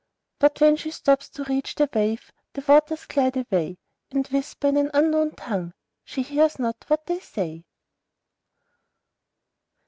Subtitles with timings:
[0.39, 3.77] But when she stoops to reach the wave, the waters glide away,
[4.09, 7.65] And whisper in an unknown tongue, she hears not what they say.